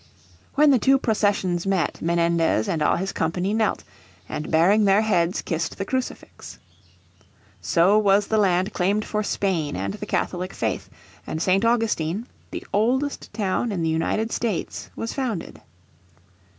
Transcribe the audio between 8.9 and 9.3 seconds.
for